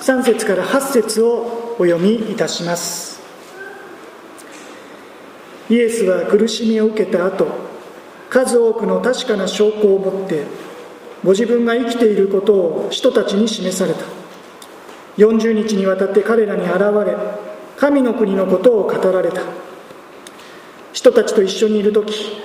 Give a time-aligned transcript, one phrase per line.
[0.00, 3.20] 3節から8節をお読みいたします。
[5.68, 7.46] イエスは苦しみを受けた後
[8.28, 10.44] 数多くの確かな証拠を持って
[11.22, 14.00] ご自分が生きていることを人たちに示された。
[15.18, 17.14] 40日にわたって彼らに現れ
[17.76, 19.42] 神の国のことを語られた。
[20.94, 22.42] 人たちと一緒にいる時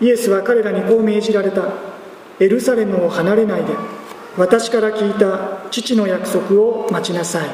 [0.00, 1.72] イエスは彼らにこう命じられた。
[2.38, 3.72] エルサレムを離れないで
[4.36, 7.48] 私から聞いた父の約束を待ちなさい。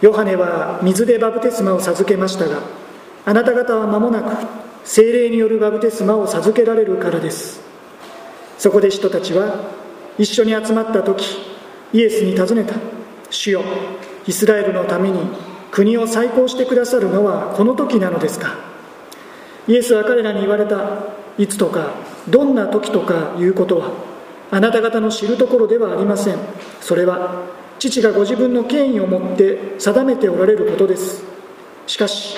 [0.00, 2.58] ヨハネは水でバブテスマを授けましたが
[3.24, 4.36] あなた方は間もなく
[4.84, 7.60] 精霊によるバブテスマを授けられるからです。
[8.58, 9.70] そこで人たちは
[10.18, 11.24] 一緒に集まった時
[11.92, 12.74] イエスに尋ねた。
[13.30, 13.62] 主よ
[14.26, 15.20] イスラエルのために
[15.70, 18.56] 国を再興してくださるのはこの時なのですか？
[19.66, 21.14] イエスは彼らに言われた。
[21.36, 21.94] いつとか
[22.28, 24.13] どんな時とかいうことは？
[24.54, 26.38] あなた方の知るところではありません。
[26.80, 27.42] それは
[27.80, 31.24] 父がご自分の権威を持って定めておられることです。
[31.88, 32.36] しかし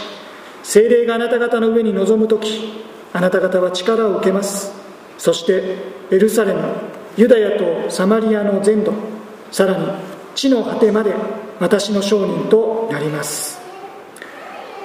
[0.62, 4.72] 精霊があなた方の上に臨む時あなた方は力を受けます。
[5.18, 5.76] そして
[6.10, 6.62] エルサレム
[7.18, 8.94] ユダヤとサマリアの全土
[9.50, 9.86] さらに
[10.34, 11.14] 地の果てまで
[11.60, 13.60] 私の証人となります。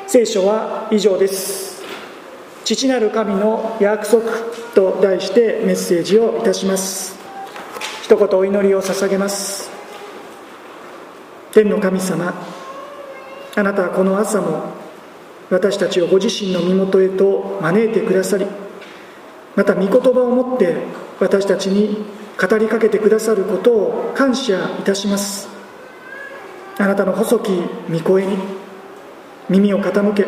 [0.05, 1.81] 聖書は以上です。
[2.65, 4.21] 父なる神の約束
[4.75, 7.20] と題してメッセージをいたします。
[8.11, 9.71] 一言お祈りを捧げます。
[11.53, 12.33] 天の神様
[13.55, 14.65] あなたはこの朝も
[15.49, 18.45] 私たちをご自身の身元へと招いてくださり
[19.55, 20.75] また御言葉を持って
[21.21, 22.05] 私たちに
[22.37, 25.47] 語りかけてくださることを感謝いたします。
[26.79, 27.51] あなたの細き
[27.89, 28.37] 御声に
[29.47, 30.27] 耳を傾け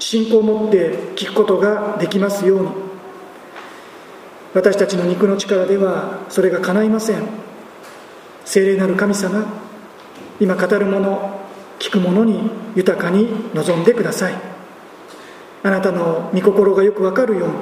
[0.00, 2.89] 信仰を持って聞くことができますように。
[4.52, 7.22] 私たちの肉の力ではそれが叶いません。
[8.44, 9.44] 聖霊なる神様
[10.40, 11.40] 今語る者
[11.78, 14.34] 聞く者に豊かに望んでください。
[15.62, 17.54] あなたの御心がよくわかるように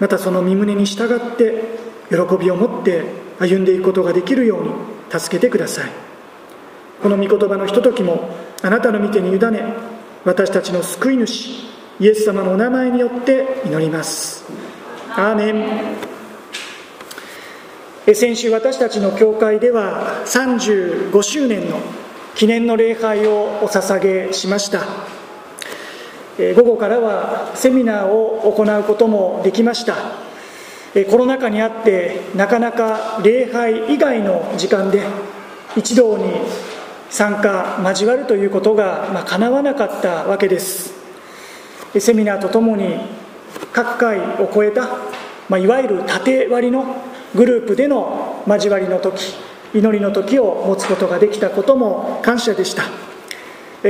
[0.00, 1.62] またその身胸に従って
[2.08, 3.04] 喜びを持って
[3.38, 4.70] 歩んでいくことができるように
[5.10, 5.90] 助けてください。
[7.00, 8.30] この御言葉のひとときも
[8.62, 9.62] あなたの御手に委ね
[10.24, 11.68] 私たちの救い主
[12.00, 14.44] イエス様のお名前によって祈ります。
[15.10, 16.07] アーメン。
[18.14, 21.78] 先週私たちの教会では35周年の
[22.34, 24.80] 記念の礼拝をお捧げしました。
[26.54, 29.94] 午後からはセミナーを行うこともできました。
[31.10, 35.02] コロナ禍にあってなかなか礼拝以外の時間で
[35.76, 36.32] 一堂に
[37.10, 40.94] 参加交わるということが、まあ、叶わなかったわけです。
[41.98, 43.00] セミナーとともに
[43.74, 44.88] 各界を超えた、
[45.50, 47.04] まあ、いわゆる縦割りの
[47.34, 49.34] グループでの交わりの時
[49.74, 52.84] 祈りの時を持つことができたことも感謝でした。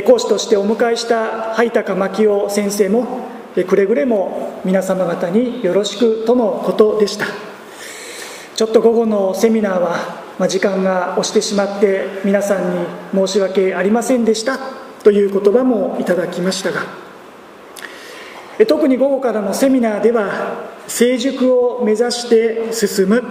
[0.03, 3.28] 講師としてお迎えした灰高牧雄先生も
[3.66, 7.26] くれぐれも皆様方によろしくとのことでした。
[8.54, 14.59] ちょっと午後のセミナーは時間が押してしまって皆さんに申し訳ありませんでした。
[15.05, 16.82] という言葉もいただきましたが
[18.66, 23.22] 特に午後からのセミナーでは成熟を目指して進む。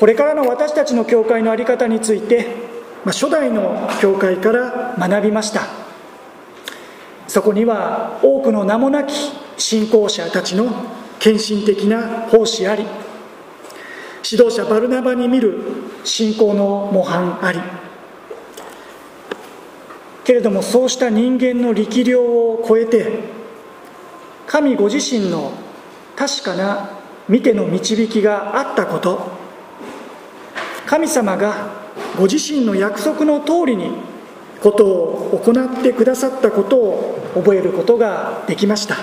[0.00, 2.46] これからの私たちの教会の在り方について、
[3.04, 5.82] まあ、初代の教会から学びました。
[7.28, 9.14] そこには多くの名もなき
[9.56, 10.66] 信仰者たちの
[11.18, 12.84] 献身的な奉仕あり
[14.28, 15.60] 指導者バルナバに見る
[16.04, 17.60] 信仰の模範あり。
[20.24, 23.20] けれどもそうした人間の力量を超えて
[24.46, 25.52] 神ご自身の
[26.16, 26.90] 確かな
[27.28, 29.42] 見ての導きがあったこと。
[30.86, 31.82] 神様が
[32.18, 33.90] ご自身の約束の通りに
[34.62, 38.96] ことを行ってくださったことを覚えることができました。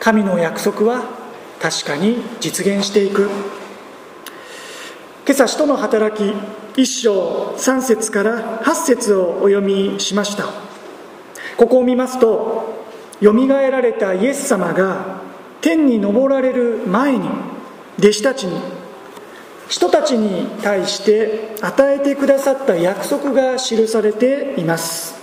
[0.00, 1.04] 神の約束は
[1.60, 3.28] 確かに実現していく。
[5.26, 6.32] 今朝使徒の働き
[6.80, 10.46] 一章3節から8節をお読みしました。
[11.56, 12.67] ここを見ますと
[13.20, 15.20] よみがえられたイエス様が
[15.60, 17.28] 天に昇られる前に
[17.98, 18.60] 弟子たちに
[19.68, 25.14] 人たちに対して与えてくださった約束が記されています。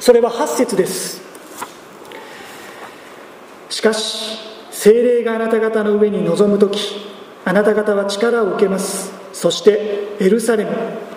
[0.00, 1.22] それは8節です。
[3.68, 4.38] しかし
[4.70, 7.06] 精霊があなた方の上に臨む時
[7.44, 9.12] あなた方は力を受けます。
[9.32, 10.70] そしてエルサレム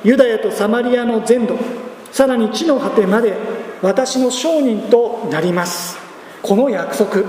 [0.04, 1.58] ユダヤとサマリアの全土
[2.12, 3.34] さらに地の果てまで
[3.84, 5.98] 私の商人となります。
[6.42, 7.26] この約束。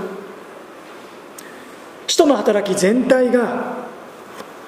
[2.07, 3.89] 使徒の働き全体が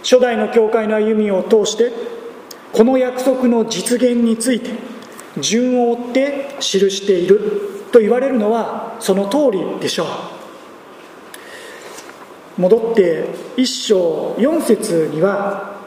[0.03, 1.93] 初代の教会の歩みを通して
[2.73, 4.71] この約束の実現について
[5.39, 10.07] 順を追って記していると言われるのはその通りでしょう。
[12.61, 15.77] 戻って一章四節には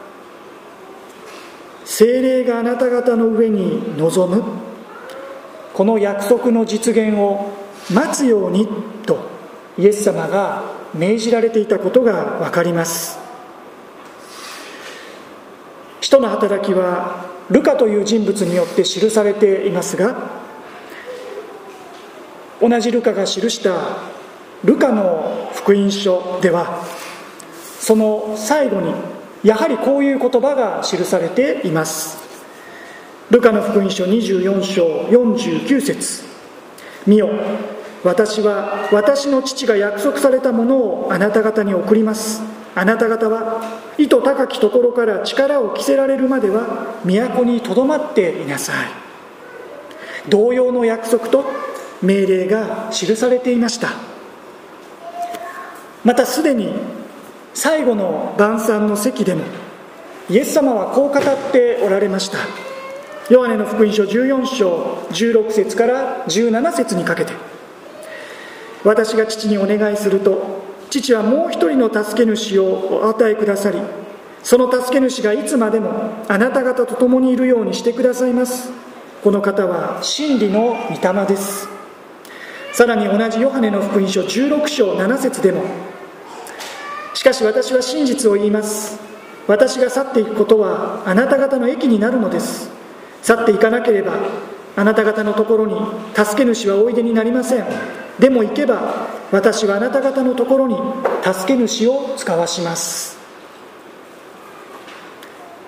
[1.85, 4.70] 精霊があなた方の上に臨む。
[5.73, 7.51] この約束の実現を
[7.93, 8.67] 待つように
[9.05, 9.19] と
[9.77, 10.63] イエス様が
[10.93, 13.19] 命じられていたことが分かります。
[16.01, 20.41] 使徒の働きはルカという人物によって記されていますが
[22.59, 23.97] 同じルカが記した
[24.63, 26.83] ルカの福音書では
[27.79, 28.93] その最後に
[29.43, 32.20] やはりこういう言葉が記されています。
[33.31, 36.25] ルカの福音書24章49節。
[37.07, 37.29] 見よ
[38.03, 42.41] 私は私の父が約束されたものをあなた方に送ります。
[42.75, 43.61] あなた方は
[43.97, 48.89] 意図高きところから力を着せられるまでは都にとどまっていなさい。
[50.27, 51.45] 同様の約束と
[52.01, 53.91] 命令が記されていました。
[56.03, 56.73] またすでに
[57.53, 59.45] 最後の晩餐の席でも
[60.29, 62.70] イエス様はこう語っておられました。
[63.31, 67.31] ヨハネの福音書14章16節から17節にかけて
[68.83, 73.79] 私が父にお願いすると父はもう一人の助け主をお与えくださり
[74.43, 78.71] その助け主がいつまでもあなた方と共にいるようにしてくださいます。
[79.23, 81.69] この方は真理の御霊です。
[82.73, 85.63] さらに同じヨハネの福音書16章7節でも
[87.13, 88.99] しかし私は真実を言います。
[89.47, 92.80] 私が去っていくことはあなた方の益になるのです。
[93.21, 94.13] 去っていかなければ
[94.75, 95.75] あなた方のところに
[96.15, 97.65] 助け主はおいでになりません。
[98.19, 100.77] でも行けば私はあなた方のところに
[101.23, 103.17] 助け主を使わします。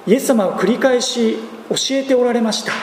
[0.05, 1.37] イエス様は繰り返し
[1.69, 2.73] 教えておられました。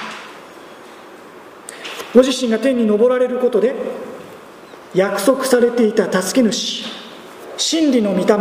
[2.15, 3.75] ご自身が天に昇られることで
[4.95, 6.85] 約束されていた助け主
[7.57, 8.37] 真理の御霊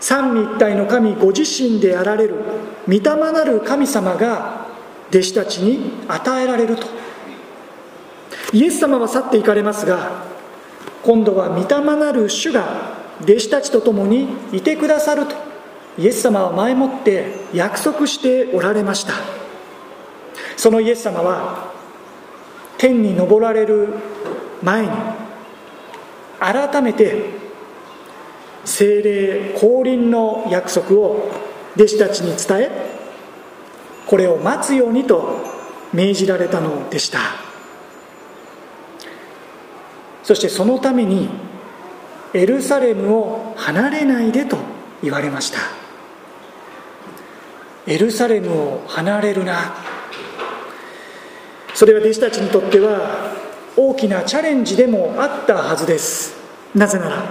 [0.00, 2.36] 三位一体の神ご自身であられる
[2.86, 4.67] 御霊なる神様が
[5.10, 6.86] 弟子たちに与えられると。
[8.52, 10.22] イエス様は去っていかれますが
[11.02, 15.34] 今度は御霊なる主が弟子たちと共にいてくださると
[15.98, 19.14] イエス様は前もって約束しておられました。
[20.56, 21.72] そのイエス様は
[22.78, 23.94] 天に昇られる
[24.62, 24.88] 前に
[26.38, 27.24] 改めて
[28.64, 31.30] 精霊降臨の約束を
[31.74, 32.97] 弟子たちに伝え
[34.08, 35.36] これを待つようにと
[35.92, 37.18] 命じられたのでした。
[40.22, 41.28] そしてそのために
[42.32, 44.56] エルサレムを離れないでと
[45.02, 45.58] 言われました。
[47.86, 49.74] エルサレムを離れるな。
[51.74, 53.34] それは弟子たちにとっては
[53.76, 56.34] 大きなチャレンジでもあったはずです。
[56.74, 57.30] なぜなら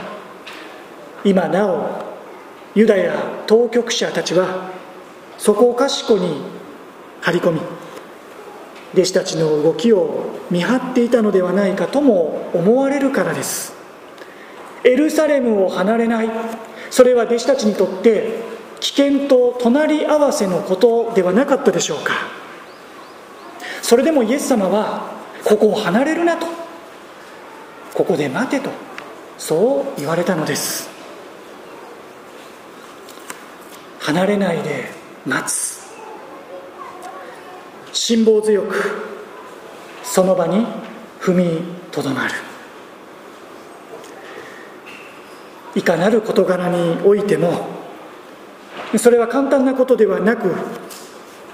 [1.24, 2.06] 今なお
[2.76, 3.16] ユダヤ
[3.48, 4.72] 当局者たちは
[5.38, 6.42] そこをかしこに
[7.28, 7.62] 張り込み
[8.94, 13.74] 弟子たちの動きを見張っていたのではないかとも思われるからです。
[14.86, 16.30] エルサレムを離れない。
[16.90, 18.40] それは弟子たちにとって
[18.80, 22.14] 危険と隣り合わせのことではなかったでしょうか。
[23.82, 25.12] それでもイエス様は
[25.44, 26.48] ここを離れるなと。
[27.94, 28.70] ここで待てと
[29.38, 30.90] そう言われたのです。
[34.00, 34.86] 離れないで
[35.26, 35.77] 待つ。
[37.98, 38.76] 辛抱強く
[40.04, 40.66] その場に
[41.20, 41.62] 踏み
[41.92, 42.34] とどまる。
[45.76, 47.68] いかなる事柄においても
[48.98, 50.54] それは簡単なことではなく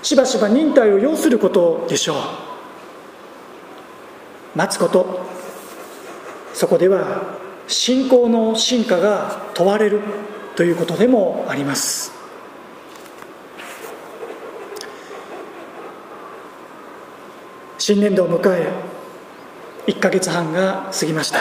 [0.01, 2.17] しばしば忍耐を要することでしょう。
[4.55, 5.21] 待つこと。
[6.53, 7.23] そこでは
[7.67, 10.01] 信仰の進化が問われる
[10.55, 12.22] ということでもあります。
[17.85, 18.71] 新年度を迎え
[19.87, 21.39] 1ヶ月半が過ぎました。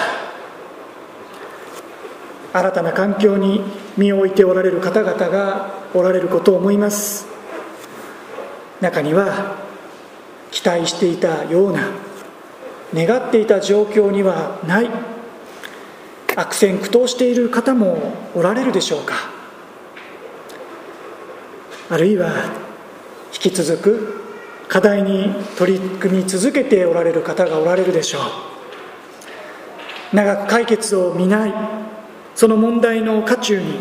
[2.52, 3.62] 新たな環境に
[3.96, 7.28] 身を置いておられる方々がおられることを思います。
[8.80, 9.54] 中には
[10.50, 11.90] 期待していたような
[12.92, 14.90] 願っていた状況にはない
[16.34, 19.14] 悪戦苦闘している方もおられるでしょうか。
[21.88, 22.32] あるいは
[23.32, 24.21] 引き続く
[24.72, 28.20] 課題に取り組み続けておられる方がおられるでしょ
[30.12, 30.16] う。
[30.16, 31.52] 長く解決を見ない
[32.34, 33.80] その問題の渦中に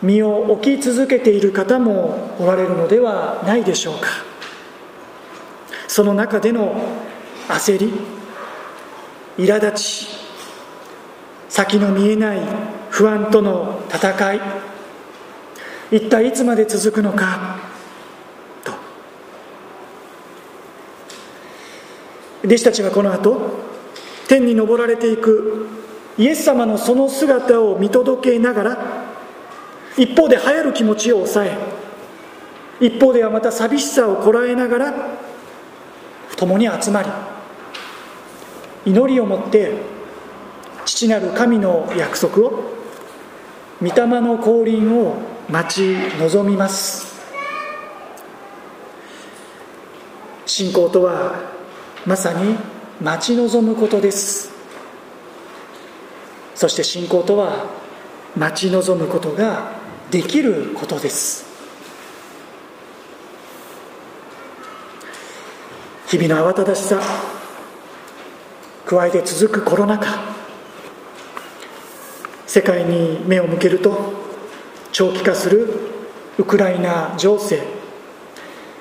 [0.00, 4.08] 身を置き続けている方もおられるのではないでしょうか。
[5.88, 6.74] その中での
[7.48, 7.92] 焦り
[9.36, 10.08] 苛立ち
[11.50, 12.40] 先の見えない
[12.88, 14.40] 不安との戦い
[15.90, 17.63] 一体いつまで続くのか。
[22.44, 23.38] 弟子たちはこの後
[24.28, 25.66] 天に昇られていく
[26.18, 28.78] イエス様のその姿を見届けながら
[29.96, 31.56] 一方で流行る気持ちを抑え
[32.80, 34.94] 一方ではまた寂しさをこらえながら
[36.36, 37.08] 共に集まり
[38.86, 39.72] 祈りをもって
[40.84, 42.74] 父なる神の約束を
[43.80, 45.16] 御霊の降臨を
[45.48, 47.14] 待ち望みます。
[50.46, 51.53] 信仰とは
[52.06, 52.56] まさに
[53.00, 54.52] 待ち望むことです。
[56.54, 57.66] そして信仰とは
[58.36, 59.72] 待ち望むことが
[60.10, 61.44] できることです。
[66.08, 67.00] 日々の慌ただしさ
[68.86, 70.34] 加えて続くコロナ禍
[72.46, 74.12] 世界に目を向けると
[74.92, 75.68] 長期化する
[76.38, 77.83] ウクライナ情勢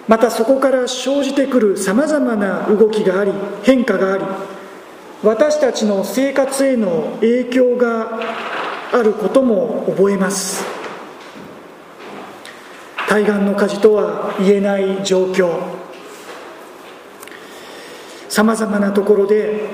[0.08, 3.32] またそこから生じてくるさまざまな動きがあり
[3.64, 4.24] 変化があり
[5.24, 8.20] 私たちの生活への影響が
[8.92, 10.66] あることも覚えます。
[13.08, 15.58] 対岸の火事とは言えない状況。
[18.28, 19.70] さまざまなところで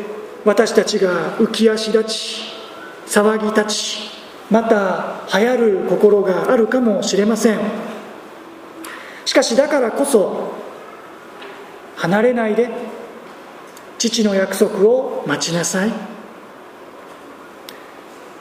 [0.46, 2.44] 私たちが浮き足立ち
[3.08, 4.12] 騒ぎ立ち
[4.52, 7.89] また流行る心があるかもしれません。
[9.26, 10.54] しかしだからこそ
[11.96, 12.70] 離れないで
[13.98, 15.92] 父の約束を待ちなさい。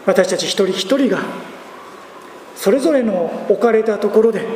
[0.07, 1.19] 私たち一人一人が
[2.57, 4.47] それぞれの置かれたところで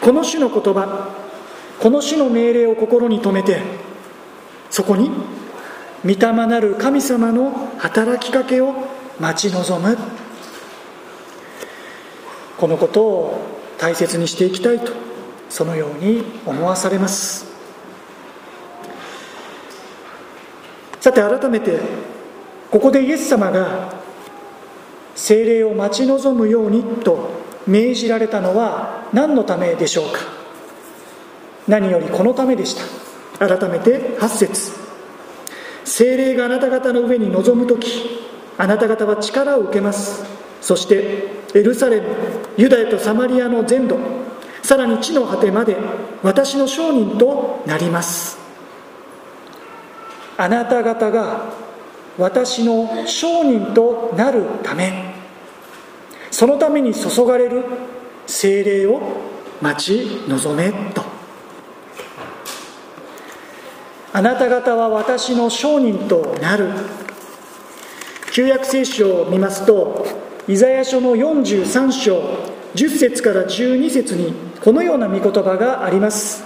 [0.00, 1.16] この種の言葉
[1.80, 3.60] この種の命令を心に留めて
[4.70, 5.10] そこに
[6.04, 6.16] 御霊
[6.46, 8.74] なる神様の働きかけを
[9.18, 9.96] 待ち望む。
[12.56, 13.40] このことを
[13.78, 14.92] 大切にしていきたいと
[15.48, 17.46] そのように思わされます。
[21.00, 21.80] さて改めて
[22.70, 23.92] ここでイエス様が
[25.14, 27.30] 精霊を待ち望むようにと
[27.66, 30.18] 命じられたのは何のためでしょうか？
[31.68, 32.74] 何よりこのためでし
[33.38, 33.46] た。
[33.46, 34.72] 改めて8節。
[35.84, 38.20] 精霊があなた方の上に臨む時
[38.56, 40.24] あなた方は力を受けます。
[40.60, 42.08] そしてエルサレム
[42.56, 43.98] ユダヤとサマリアの全土
[44.64, 45.76] さらに地の果てまで
[46.22, 48.38] 私の証人となります。
[50.38, 51.52] あなた方が
[52.16, 55.14] 私の証人となるため
[56.30, 57.62] そのために注がれる
[58.26, 59.02] 精霊を
[59.60, 61.04] 待ち望めと。
[64.14, 66.70] あなた方は私の証人となる。
[68.32, 70.06] 旧約聖書を見ますと
[70.48, 76.44] イザヤ書の43章10節から12節にこのような御言葉があります。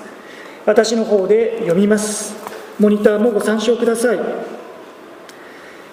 [0.67, 2.35] 私の方で読みます。
[2.79, 4.19] モニターもご参照ください。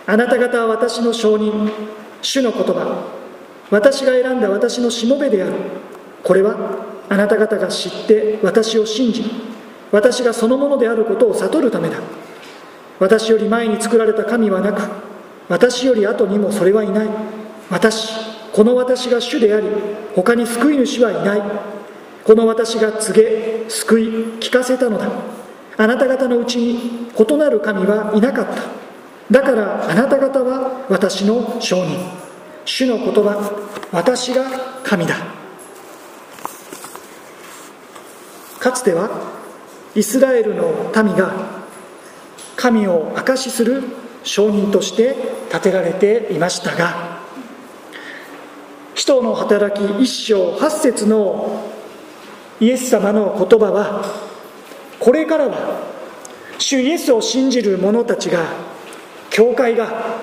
[0.08, 1.72] あなた方は私の証人。
[2.22, 3.06] 主の言葉。
[3.72, 5.54] 私が選んだ私のしもべである。
[6.24, 6.56] これは
[7.08, 9.24] あなた方が知って私を信じ
[9.92, 11.98] 私がそのものであることを悟るためだ。
[13.00, 14.82] 私より前に作られた神はなく
[15.48, 17.10] 私より後にもそれはいない。
[17.70, 18.25] 私
[18.55, 19.67] この私が主であり
[20.15, 21.41] 他に救い主はいない。
[22.24, 24.03] この私が告げ救い
[24.39, 25.12] 聞かせたのだ。
[25.75, 28.62] あなた方のうちに異なる神はいなかった。
[29.29, 31.97] だからあなた方は私の証人。
[32.63, 33.51] 主の言葉
[33.91, 34.45] 私が
[34.85, 35.17] 神だ。
[38.57, 39.09] かつては
[39.95, 41.33] イスラエルの民が
[42.55, 43.83] 神を証しする
[44.24, 45.13] 証人として
[45.51, 47.14] 建てられていましたが
[48.96, 51.70] 使徒の働き一章八節の
[52.62, 54.06] イエス様の言葉は
[55.00, 55.82] これからは
[56.58, 58.46] 主イエスを信じる者たちが
[59.30, 60.18] 教会が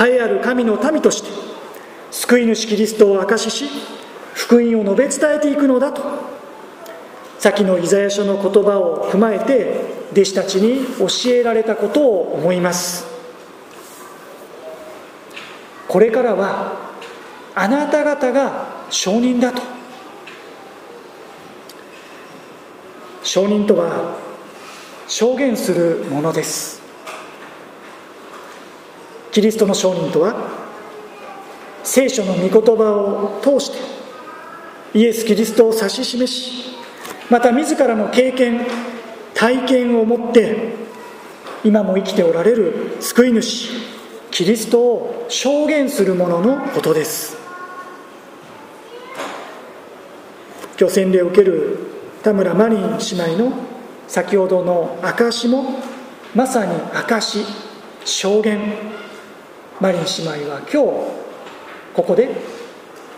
[0.00, 1.28] 栄えある神の民として
[2.12, 3.70] 救い主キリストを証しし
[4.34, 6.02] 福音を述べ伝えていくのだと
[7.40, 13.06] 先のイザヤ書の言葉を踏まえて弟子たちに教えられたことを思います。
[15.88, 16.79] これからは
[17.54, 19.62] あなた方が証人だと。
[23.22, 24.16] 証人とは
[25.06, 26.80] 証言するものです。
[29.32, 30.34] キリストの証人とは
[31.84, 33.78] 聖書の御言葉を通して
[34.98, 36.76] イエス・キリストを指し示し
[37.30, 38.66] また自らの経験
[39.34, 40.74] 体験を持って
[41.62, 43.70] 今も生きておられる救い主
[44.30, 47.39] キリストを証言する者のことです。
[50.80, 51.76] 今日洗礼を受ける
[52.22, 53.52] 田村マリン姉妹の
[54.08, 55.78] 先ほどの証も
[56.34, 57.44] まさに証
[58.06, 58.60] 証言
[59.78, 60.76] マリン姉妹は今日
[61.92, 62.30] ここで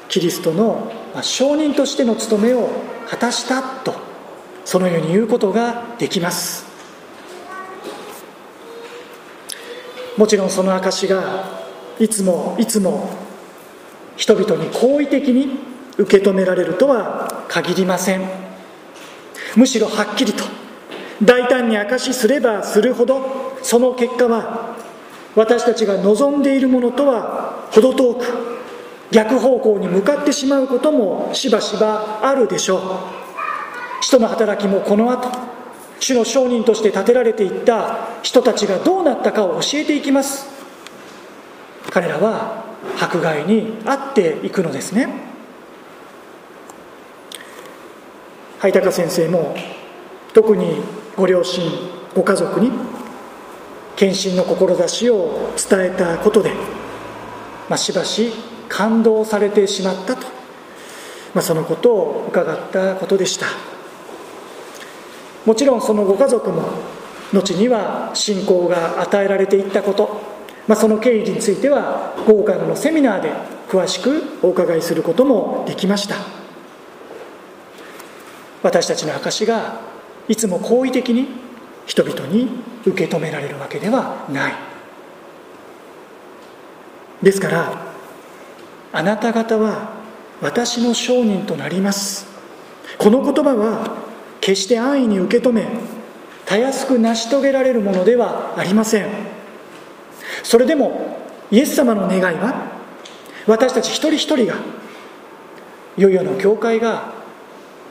[0.08, 0.90] キリストの
[1.22, 2.68] 証人としての務めを
[3.08, 3.94] 果たしたと
[4.64, 6.66] そのように言うことができます
[10.18, 11.60] もちろんその証が
[12.00, 13.08] いつもいつも
[14.16, 18.26] 人々に好意的に受け止められるとは限りません。
[19.56, 20.42] むしろはっきりと
[21.22, 24.74] 大胆に証しすればするほどその結果は
[25.34, 28.24] 私たちが望んでいるものとは程遠く
[29.10, 32.80] 逆方向に向かってしまうこともしばしばあるでしょう。
[34.00, 35.28] 人の働きもこの後
[36.00, 40.46] 主の商人として建てられていった人たちがどうなったかを教えていきます。
[41.90, 42.64] 彼らは
[42.98, 45.31] 迫害に遭っていくのですね。
[48.62, 49.56] 灰高先生も
[50.32, 50.76] 特に
[51.16, 51.68] ご両親
[52.14, 52.70] ご家族に
[53.96, 56.52] 献身の志を伝えたことで、
[57.68, 58.30] まあ、しばし
[58.68, 60.28] 感動されてしまったと、
[61.34, 63.46] まあ、そのことを伺ったことでした。
[65.44, 66.62] もちろんそのご家族も
[67.32, 70.20] 後には信仰が与えられていったこと、
[70.68, 73.32] まあ、その経緯については午後からのセミナーで
[73.68, 76.41] 詳しくお伺いすることもできました。
[78.62, 79.80] 私たちの証が
[80.28, 81.28] いつも好意的に
[81.86, 82.48] 人々に
[82.86, 84.54] 受け止められるわけではない。
[87.22, 87.92] ですから
[88.92, 89.92] あなた方は
[90.40, 92.26] 私の証人となります。
[92.98, 93.96] この言葉は
[94.40, 95.66] 決して安易に受け止め
[96.44, 99.08] たやすく成し遂げられるものではありません。
[100.42, 101.16] それでも
[101.50, 102.72] イエス様の願いは
[103.46, 104.56] 私たち一人一人が
[105.96, 107.21] いよいよの教会が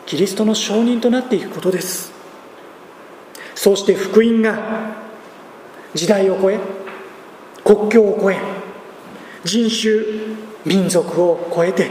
[0.05, 2.11] キリストの証人となっていくことです。
[3.55, 4.57] そうして福音が
[5.93, 6.59] 時代を超え
[7.63, 8.37] 国境を超え
[9.43, 10.01] 人種
[10.65, 11.89] 民族を超えて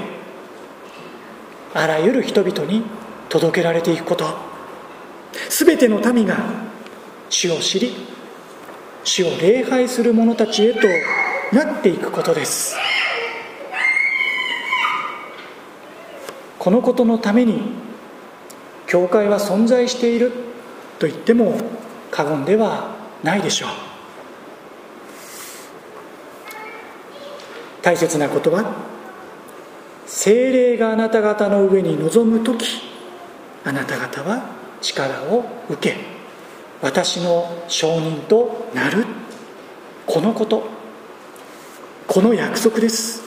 [1.75, 2.83] あらゆる人々に
[3.29, 4.51] 届けられていくこと。
[5.49, 6.37] 全ての民が
[7.29, 7.95] 主を知り
[9.05, 10.89] 主を礼拝する者たちへと
[11.53, 12.77] なっていくことです。
[16.59, 17.63] このことのために
[18.91, 20.33] 教会は存在している
[20.99, 21.57] と言っても
[22.11, 23.69] 過言ではないでしょう。
[27.83, 28.75] 大切なことは
[30.07, 32.67] 精霊があなた方の上に臨む時
[33.65, 34.51] あなた方は
[34.81, 35.97] 力を受け
[36.83, 39.07] 私の証人となる。
[40.05, 40.65] このこと
[42.09, 43.23] この約束です。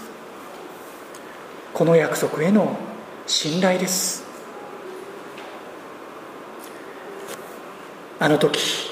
[1.74, 2.76] この約束への
[3.26, 4.23] 信頼です。
[8.24, 8.90] あの時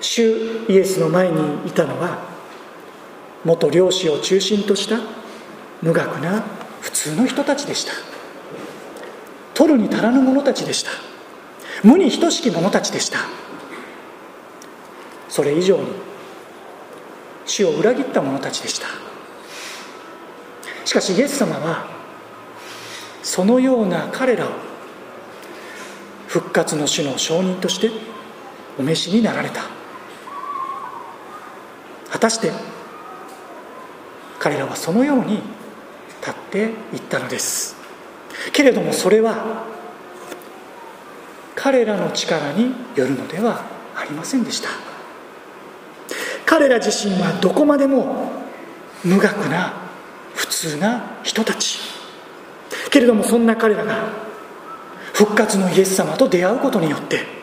[0.00, 2.26] 主イエスの前にいたのは
[3.44, 4.98] 元漁師を中心とした
[5.82, 6.42] 無学な
[6.80, 7.92] 普通の人たちでした。
[9.52, 10.90] 取るに足らぬ者たちでした。
[11.84, 13.18] 無に等しき者たちでした。
[15.28, 15.88] それ以上に
[17.44, 18.86] 主を裏切った者たちでした。
[20.86, 21.90] しかしイエス様は
[23.22, 24.48] そのような彼らを
[26.26, 28.15] 復活の主の証人として
[28.78, 29.62] お召しになられた。
[32.10, 32.52] 果たして
[34.38, 35.42] 彼らはそのように
[36.20, 36.58] 立って
[36.94, 37.76] いったのです。
[38.52, 39.64] けれどもそれは
[41.54, 43.64] 彼らの力によるのでは
[43.96, 44.68] ありませんでした。
[46.44, 48.30] 彼ら自身はどこまでも
[49.02, 49.74] 無学な
[50.34, 51.78] 普通な人たち。
[52.90, 54.08] けれどもそんな彼らが
[55.12, 57.35] 復活のイエス様と出会うことによって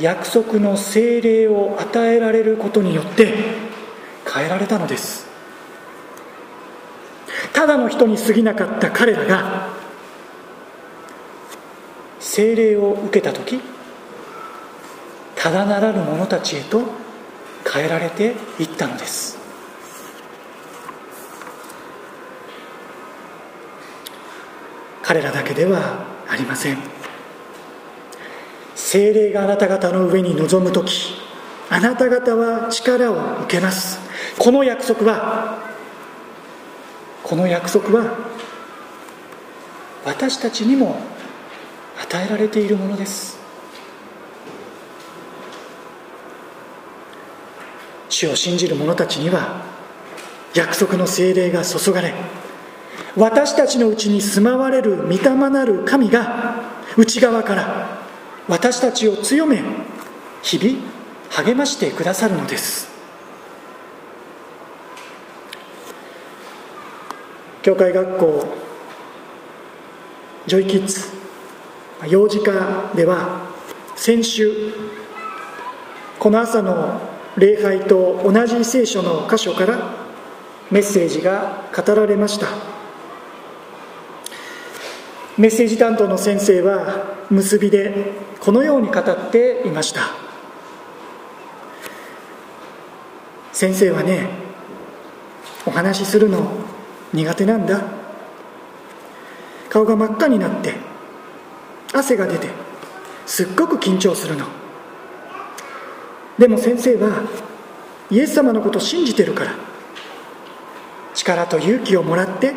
[0.00, 3.34] 約束の精霊を与えられることによって
[4.32, 5.28] 変えられたのです。
[7.52, 9.68] ただの人に過ぎなかった彼らが
[12.18, 13.60] 精霊を受けた時
[15.36, 16.82] ただならぬ者たちへと
[17.70, 19.38] 変えられていったのです。
[25.02, 26.99] 彼らだけではありません。
[28.80, 31.14] 精霊があなた方の上に臨む時
[31.68, 34.00] あなた方は力を受けます。
[34.36, 35.58] この約束は
[37.22, 38.18] この約束は
[40.04, 40.98] 私たちにも
[42.02, 43.38] 与えられているものです。
[48.08, 49.62] 主を信じる者たちには
[50.54, 52.12] 約束の精霊が注がれ
[53.16, 56.56] 私たちのうちに住まわれる御霊なる神が
[56.96, 57.89] 内側から
[58.50, 59.62] 私たちを強め
[60.42, 60.84] 日々
[61.30, 62.90] 励ましてくださるのです。
[67.62, 68.44] 教会学校
[70.48, 71.02] ジョイキッズ
[72.08, 73.50] 幼児科では
[73.94, 74.72] 先週
[76.18, 77.00] この朝の
[77.36, 79.94] 礼拝と同じ聖書の箇所から
[80.72, 82.69] メッセージが語られました。
[85.40, 90.02] メッセージ担当の先生は結びでこのように語っていました。
[93.50, 94.28] 先生はね
[95.64, 96.46] お話しするの
[97.14, 97.80] 苦手なんだ。
[99.70, 100.74] 顔が真っ赤になって
[101.94, 102.48] 汗が出て
[103.24, 104.44] すっごく緊張するの。
[106.38, 107.22] でも先生は
[108.10, 109.54] イエス様のこと信じてるから
[111.14, 112.52] 力と勇気をもらって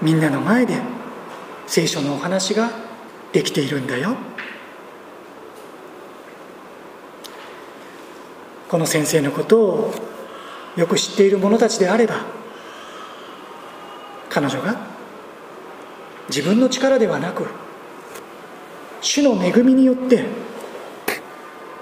[0.00, 0.93] みんなの前で
[1.66, 2.70] 聖書のお話が
[3.32, 4.16] できているんだよ。
[8.68, 9.94] この先生のことを
[10.76, 12.16] よく知っている者たちであれば
[14.28, 14.76] 彼女が
[16.28, 17.46] 自分の力ではなく
[19.00, 20.24] 主の恵みによって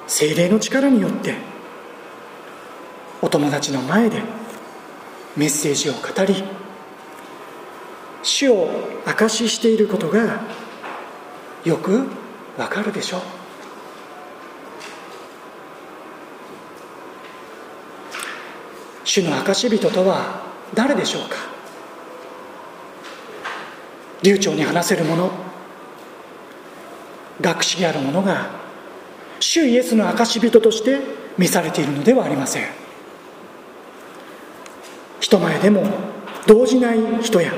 [0.07, 1.37] 精霊の力によって
[3.23, 4.21] お友達の前で
[5.37, 6.45] メッセージを語り
[8.23, 8.69] 主を
[9.05, 10.41] 証ししていることが
[11.65, 12.07] よく
[12.57, 13.21] わかるでしょう。
[19.05, 20.43] 主の証人とは
[20.75, 21.37] 誰でしょうか？
[24.23, 25.31] 流暢に話せる者
[27.41, 28.51] 学識ある者が
[29.41, 31.01] 主イエスの証人として
[31.37, 32.67] 召されているのではありません。
[35.19, 35.85] 人前でも
[36.47, 37.53] 動じない人や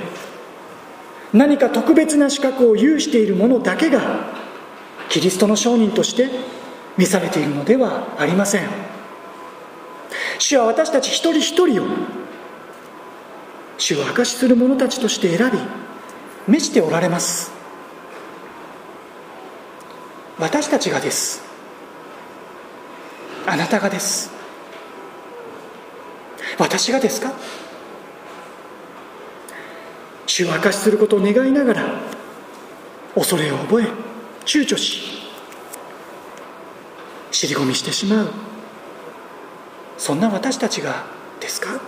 [1.35, 4.33] 何か特別な資格を有している者だけが
[5.09, 6.31] キリストの証人として
[6.97, 8.69] 召されているのではありません。
[10.39, 11.87] 主は私たち一人一人を
[13.79, 15.59] 主を証しする者たちとして選び
[16.47, 17.51] 召しておられます。
[20.39, 21.43] 私たちがです。
[23.47, 24.31] あなたがです。
[26.59, 27.33] 私がですか？
[30.37, 31.85] 主を明かしすることを願いながら
[33.15, 33.85] 恐れを覚え
[34.45, 35.01] 躊躇し
[37.31, 38.31] 尻込みしてしまう。
[39.97, 41.05] そんな私たちが
[41.39, 41.81] ですか？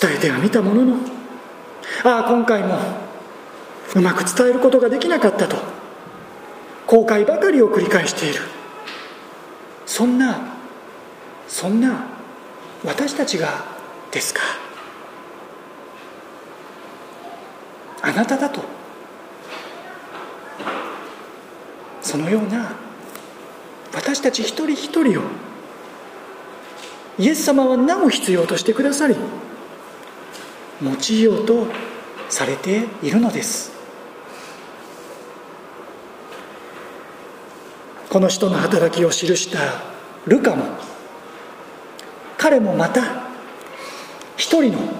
[0.00, 0.96] 伝えてはみたものの
[2.02, 2.76] ああ今回も
[3.94, 5.56] うまく伝えることができなかったと
[6.88, 8.40] 後悔ばかりを繰り返している。
[9.86, 10.56] そんな
[11.46, 12.08] そんな
[12.84, 13.64] 私たちが
[14.10, 14.40] ですか
[18.00, 18.60] あなただと。
[22.02, 22.72] そのような
[23.94, 25.22] 私たち一人一人を
[27.16, 29.14] イエス様はなお必要としてくださり
[30.82, 31.66] 用いようと
[32.28, 33.70] されているのです。
[38.10, 39.58] この人の働きを記した
[40.26, 40.64] ルカも
[42.36, 43.28] 彼もまた
[44.36, 44.97] 一人の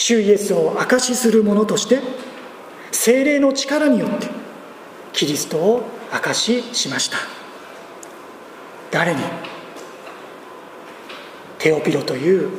[0.00, 2.00] 主イエスを証しする者として
[2.92, 4.28] 精霊の力によって
[5.12, 5.82] キリストを
[6.12, 7.18] 証ししました。
[8.90, 9.20] 誰に？
[11.58, 12.50] テオピロという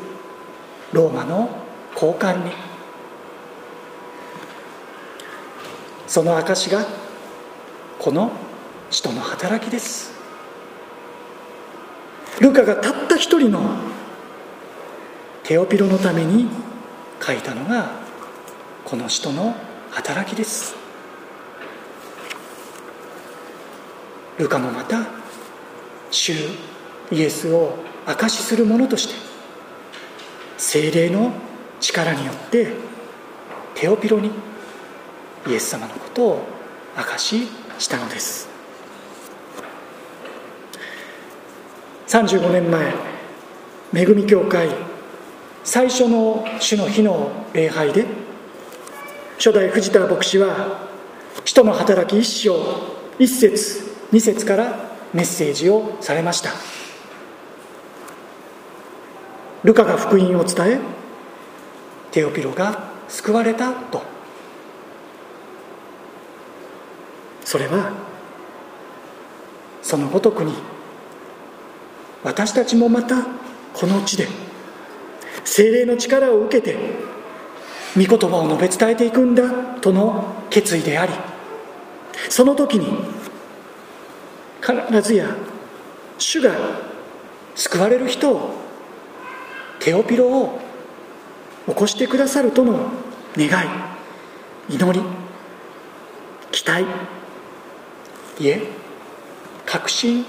[0.92, 1.50] ローマの
[1.96, 2.52] 高官に。
[6.08, 6.86] その証しが
[8.00, 8.32] この
[8.92, 10.12] 人の働きです。
[12.42, 13.62] ルカがたった一人の
[15.44, 16.48] テオピロのために
[17.30, 17.92] 書いたのが
[18.84, 19.54] この人の
[19.92, 20.76] 働きです。
[24.40, 25.06] ルカもまた
[26.10, 26.34] 主
[27.12, 27.76] イエスを
[28.08, 29.14] 証しする者として
[30.58, 31.32] 精霊の
[31.80, 32.74] 力によって
[33.76, 34.32] テオピロに
[35.48, 36.44] イエス様のことを
[36.96, 38.50] 証ししたのです。
[42.08, 42.92] 35年前
[43.94, 44.89] 恵み教会
[45.64, 48.06] 最初の主の日の礼拝で
[49.38, 50.90] 初代藤田牧師は
[51.46, 52.56] 使徒の働き一章
[53.18, 56.52] 一節二節からメッセージをされました。
[59.64, 60.80] ルカが福音を伝え
[62.12, 64.02] テオピロが救われたと。
[67.44, 67.92] それは
[69.82, 70.54] そのごとくに
[72.24, 73.26] 私たちもまた
[73.74, 74.28] この地で
[75.50, 76.78] 精霊の力を受けて
[77.96, 81.14] 御言葉を述べ伝えていくんだとの決意であり
[82.30, 82.86] その時に
[84.62, 85.36] 必ずや
[86.20, 86.52] 主が
[87.56, 88.52] 救われる人を
[89.80, 90.60] テオピロを
[91.68, 92.92] 起こしてくださるとの
[93.36, 95.02] 願い祈り
[96.52, 96.86] 期待
[98.40, 98.62] いえ
[99.66, 100.26] 確信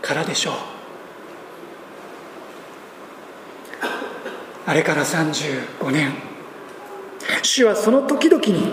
[0.00, 0.75] からでしょう。
[4.66, 6.12] あれから35年。
[7.42, 8.72] 主はその時々に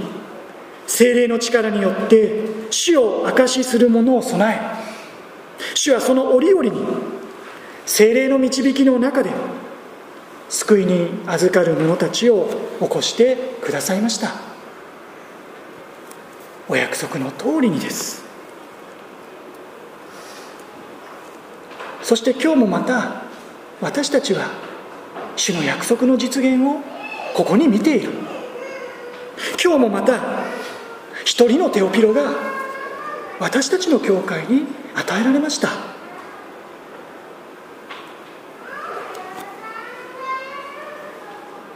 [0.87, 6.71] 精霊の力によって主を証しする者を備え主はその折々に
[7.85, 9.31] 精霊の導きの中で
[10.49, 12.47] 救いに預かる者たちを
[12.79, 14.31] 起こしてくださいました。
[16.69, 18.23] お約束の通りにです。
[22.01, 23.23] そして今日もまた
[23.81, 24.72] 私たちは
[25.35, 26.81] 主の約束の実現を
[27.33, 28.11] ここに見ている。
[29.63, 30.19] 今日もまた
[31.25, 32.31] 一人のテオピロが
[33.39, 34.65] 私たちの教会に
[34.95, 35.69] 与えられました。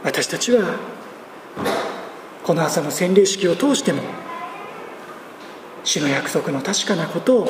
[0.04, 0.78] 私たちは
[2.44, 4.02] この朝の洗礼式を通しても
[5.84, 7.48] 主の約束の確かなことを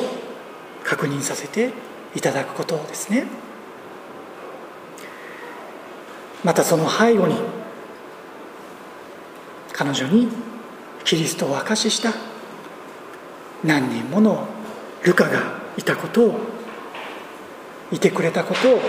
[0.84, 1.70] 確認させて
[2.14, 3.26] いただくことですね。
[6.44, 7.36] またその背後に
[9.72, 10.28] 彼女に
[11.04, 12.12] キリストを証しした。
[13.64, 14.46] 何人もの
[15.02, 16.40] ルカがいたことを
[17.90, 18.80] いてくれたことを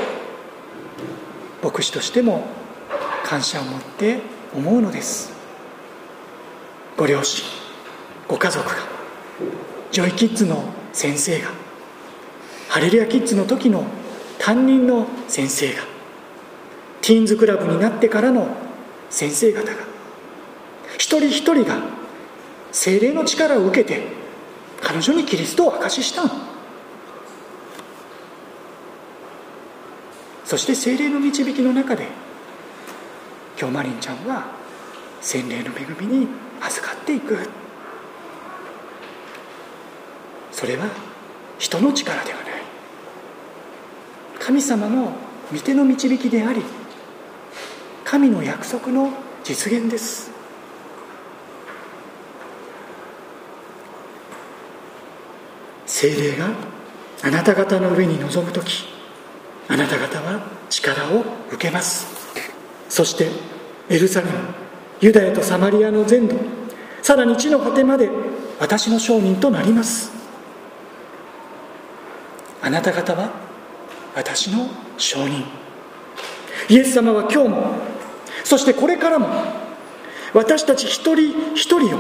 [1.64, 2.46] 牧師としても
[3.24, 4.20] 感謝を持って
[4.56, 5.32] 思うのです。
[6.98, 7.46] ご両親
[8.28, 8.76] ご家族が
[9.92, 11.50] ジョイキッズの先生が
[12.68, 13.86] ハレルヤキッズの時の
[14.38, 15.84] 担任の先生が
[17.02, 18.48] ティーンズクラブになってからの
[19.10, 19.72] 先生方が
[20.96, 21.82] 一人一人が
[22.72, 24.04] 精霊の力を受けて
[24.82, 26.24] 彼女にキリストを証しした
[30.46, 32.08] そして精霊の導きの中で
[33.60, 34.60] 今日マリンちゃんは
[35.22, 36.28] 洗礼の恵みに
[36.62, 37.38] 預かっていく。
[40.52, 40.88] それは
[41.58, 42.46] 人の力ではない。
[44.40, 45.12] 神様の
[45.52, 46.64] 御手の導きであり
[48.10, 50.32] 神の約束の実現です。
[55.86, 56.48] 精霊が
[57.22, 58.86] あなた方の上に臨む時
[59.68, 60.42] あなた方は
[60.72, 62.08] 力を受けます。
[62.90, 63.30] そして
[63.90, 64.32] エルサレム
[65.02, 66.36] ユダヤとサマリアの全土
[67.04, 68.10] さらに地の果てまで
[68.60, 70.12] 私の証人となります。
[72.64, 73.30] あなた方は
[74.16, 74.68] 私の
[74.98, 75.44] 証人。
[76.70, 77.89] イエス様は今日も
[78.44, 79.28] そしてこれからも
[80.34, 82.00] 私たち一人一人を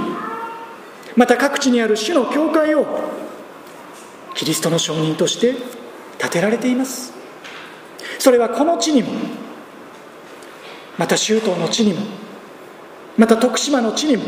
[1.15, 2.85] また各地にある主の教会を
[4.35, 5.55] キリストの証人として
[6.17, 7.13] 建てられています。
[8.19, 9.09] それはこの地にも
[10.97, 12.01] また周東の地にも
[13.17, 14.23] また徳島の地にも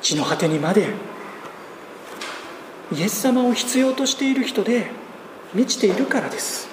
[0.00, 0.88] 地の果てにまで
[2.92, 4.90] イエス様を必要としている人で
[5.54, 6.71] 満ちているからです。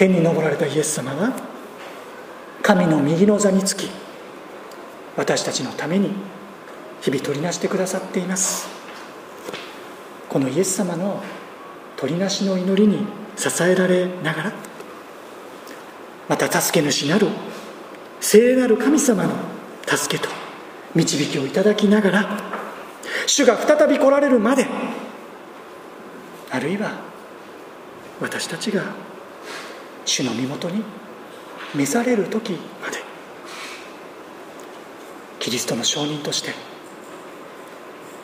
[0.00, 1.30] 天に昇られたイエス様は
[2.62, 3.90] 神の右の座につき
[5.14, 6.12] 私たちのために
[7.02, 8.66] 日々取りなしてくださっています。
[10.30, 11.22] このイエス様の
[11.98, 13.04] 取りなしの祈りに
[13.36, 14.52] 支えられながら
[16.30, 17.26] また助け主なる
[18.20, 19.34] 聖なる神様の
[19.84, 20.30] 助けと
[20.94, 22.38] 導きをいただきながら
[23.26, 24.66] 主が再び来られるまで
[26.50, 27.02] あるいは
[28.18, 29.09] 私たちが
[30.10, 30.82] 主の身元に
[31.72, 32.98] 召される時まで
[35.38, 36.50] キリストの証人として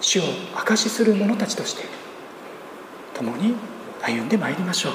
[0.01, 0.25] 主を
[0.57, 1.85] 証しする者たちとして
[3.14, 3.55] 共に
[4.03, 4.92] 歩んでまいりましょう。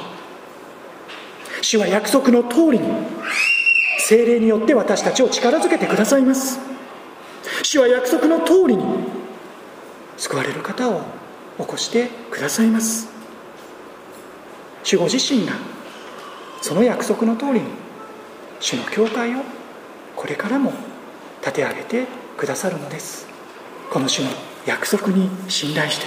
[1.62, 2.90] 主は約束の通りに
[4.00, 6.60] 精霊によって私たちを力づけてくださいます。
[7.64, 8.84] 主は約束の通りに
[10.18, 11.04] 救われる方を
[11.58, 13.08] 起こしてくださいます。
[14.84, 15.54] 主ご自身が
[16.62, 17.62] その約束の通りに
[18.60, 19.40] 主の教会を
[20.16, 20.72] これからも
[21.42, 22.06] 立て上げて
[22.38, 23.28] くださるのです。
[23.92, 24.30] この主の
[24.66, 26.06] 約束に信頼して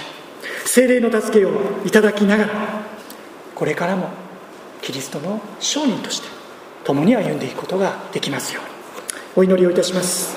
[0.65, 1.51] 精霊の助けを
[1.85, 2.53] いただきながら
[3.53, 4.09] これからも
[4.81, 6.27] キリストの証人として
[6.83, 8.75] 共に歩んでいくことができますように。
[9.37, 10.35] お祈りをいたします。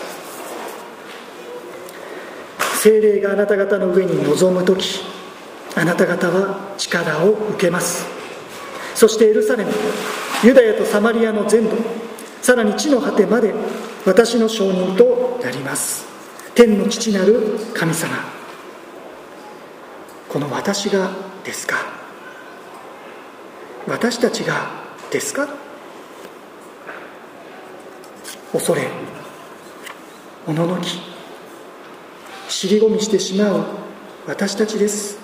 [2.81, 5.01] 精霊があなた方の上に臨む時
[5.77, 8.18] あなた方は力を受けます。
[8.99, 9.71] そしてエルサレム
[10.43, 11.77] ユダヤとサマリアの全土
[12.43, 13.55] さらに地の果てまで
[14.05, 16.05] 私の証人となります。
[16.57, 18.17] 天の父なる神様。
[20.29, 21.13] この私が
[21.45, 21.77] ですか？
[23.87, 24.69] 私たちが
[25.13, 25.49] ですか？
[28.53, 28.89] 恐れ
[30.45, 31.01] おののき
[32.49, 33.65] 尻込みしてしまう
[34.27, 35.19] 私たちです。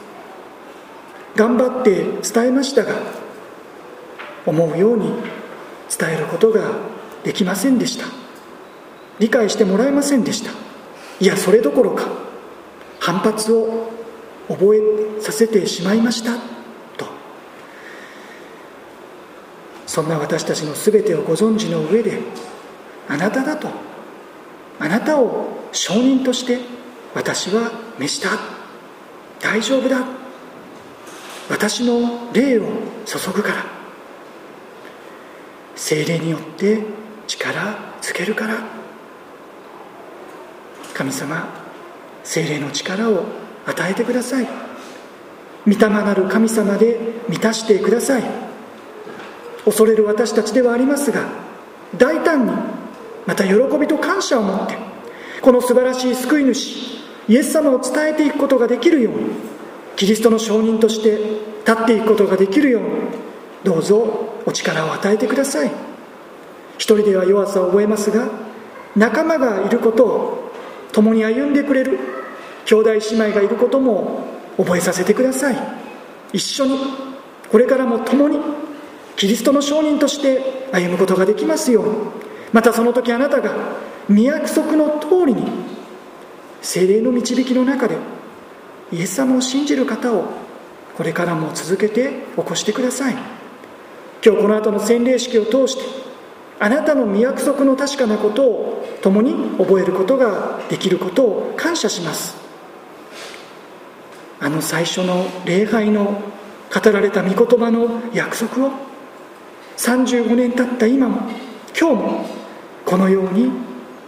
[1.35, 3.24] 頑張って伝えましたが
[4.47, 5.11] 思うように
[5.97, 6.73] 伝えることが
[7.23, 8.07] できませんでした。
[9.19, 10.51] 理解してもらえませんでした。
[11.21, 12.09] いやそれどころか
[12.99, 13.91] 反発を
[14.49, 16.33] 覚えさせてしまいました
[16.97, 17.07] と。
[19.87, 22.19] そんな私たちの全てをご存知の上で
[23.09, 23.69] あなただと
[24.79, 26.59] あなたを証人として
[27.15, 28.31] 私は召した。
[29.41, 30.05] 大丈夫だ。
[31.49, 32.63] 私の霊を
[33.05, 33.74] 注ぐから。
[35.85, 36.81] 精霊によって
[37.27, 38.57] 力つけるから。
[40.95, 41.47] 神様
[42.23, 43.25] 精霊の力を
[43.67, 44.49] 与えてください。
[45.67, 48.23] 御霊なる神様で満たしてください。
[49.67, 51.29] 恐れる私たちではありますが
[51.99, 52.53] 大胆に
[53.27, 54.79] また喜びと感謝を持って
[55.43, 59.31] この素晴らしい救い主イエス様を伝えていくことができるように
[59.97, 61.19] キリストの証人として
[61.67, 62.89] 立っていくことができるように
[63.65, 65.73] どうぞお力を与えてください。
[66.77, 68.29] 一人では弱さを覚えますが
[68.95, 70.51] 仲間がいることを
[70.93, 71.99] 共に歩んでくれる
[72.67, 75.57] 兄弟姉妹がいることも覚えさせてください。
[76.33, 76.79] 一緒に
[77.51, 78.39] これからも共に
[79.17, 81.95] キリストの証人として歩むことができますように。
[82.53, 83.53] またその時あなたが
[84.09, 85.45] 御約束の通りに
[86.63, 87.97] 精霊の導きの中で
[88.93, 90.25] イエス様を信じる方を
[90.97, 93.17] これからも続けて起こしてください。
[94.25, 95.83] 今日この後の洗礼式を通して
[96.59, 102.35] あなたの御約束の確かなことを共に覚えることができることを感謝します。
[104.41, 106.23] あの最初の礼拝の
[106.73, 108.73] 語られた御言葉の約束を
[109.77, 111.31] 35年経った今も
[111.79, 112.27] 今日も
[112.87, 113.51] このように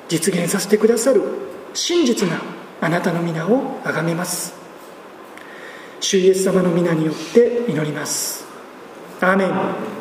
[0.09, 1.23] 実現させてくださる
[1.75, 2.41] 真実な
[2.81, 4.55] あなたの皆をあがめます。
[6.01, 8.47] 主イエス様の皆によって祈ります。
[9.21, 9.96] アーメン。